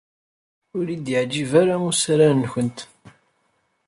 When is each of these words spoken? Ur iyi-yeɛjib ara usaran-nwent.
Ur 0.77 0.85
iyi-yeɛjib 0.95 1.51
ara 1.61 1.75
usaran-nwent. 1.89 2.79